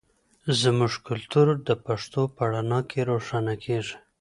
زموږ 0.61 0.93
کلتور 1.07 1.47
د 1.67 1.69
پښتو 1.85 2.21
په 2.35 2.43
رڼا 2.51 2.79
کې 2.89 3.01
روښانه 3.09 3.53
کیږي. 3.63 3.95